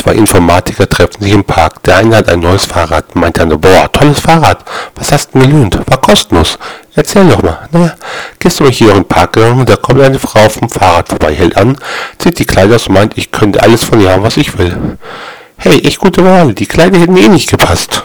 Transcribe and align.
Zwei 0.00 0.14
Informatiker 0.14 0.88
treffen 0.88 1.22
sich 1.22 1.32
im 1.32 1.44
Park. 1.44 1.82
Der 1.82 1.98
eine 1.98 2.16
hat 2.16 2.30
ein 2.30 2.40
neues 2.40 2.64
Fahrrad. 2.64 3.14
Meint 3.16 3.36
der 3.36 3.42
andere, 3.42 3.58
boah, 3.58 3.92
tolles 3.92 4.18
Fahrrad. 4.18 4.64
Was 4.94 5.12
hast 5.12 5.34
du 5.34 5.40
denn 5.40 5.50
gelöhnt? 5.50 5.78
War 5.86 6.00
kostenlos. 6.00 6.58
Erzähl 6.94 7.28
doch 7.28 7.42
mal. 7.42 7.68
Naja, 7.70 7.94
gestern 8.38 8.64
bin 8.64 8.72
ich 8.72 8.78
hier 8.78 8.92
in 8.92 8.94
den 8.94 9.04
Park 9.04 9.34
gegangen 9.34 9.60
und 9.60 9.68
da 9.68 9.76
kommt 9.76 10.00
eine 10.00 10.18
Frau 10.18 10.48
vom 10.48 10.70
Fahrrad 10.70 11.10
vorbei, 11.10 11.34
hält 11.34 11.54
an, 11.58 11.76
zieht 12.16 12.38
die 12.38 12.46
Kleider 12.46 12.76
aus 12.76 12.86
und 12.86 12.94
meint, 12.94 13.18
ich 13.18 13.30
könnte 13.30 13.62
alles 13.62 13.84
von 13.84 14.00
ihr 14.00 14.10
haben, 14.10 14.22
was 14.22 14.38
ich 14.38 14.56
will. 14.56 14.96
Hey, 15.58 15.80
echt 15.80 15.98
gute 15.98 16.24
Wahl. 16.24 16.54
Die 16.54 16.64
Kleider 16.66 16.98
hätten 16.98 17.18
eh 17.18 17.28
nicht 17.28 17.50
gepasst. 17.50 18.02